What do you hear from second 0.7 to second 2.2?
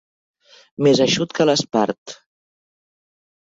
Més eixut que l'espart.